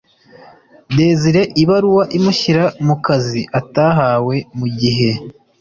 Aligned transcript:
Desire 0.97 1.41
ibaruwa 1.63 2.03
imushyira 2.17 2.63
mu 2.85 2.95
kazi 3.05 3.41
atahawe 3.59 4.35
mu 4.57 4.67
gihe 4.79 5.11